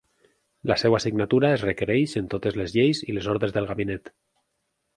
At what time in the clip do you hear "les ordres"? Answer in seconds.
3.19-3.57